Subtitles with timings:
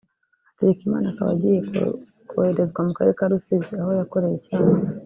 [0.53, 1.59] Hategekimana akaba agiye
[2.29, 4.71] koherezwa mu karere ka Rusizi aho yakoreye icyaha